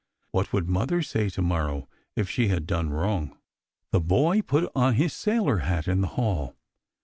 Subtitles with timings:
[0.31, 3.37] What would mother say to morrow if she had done wrong?
[3.91, 6.55] The boy put on his sailor hat in the hall.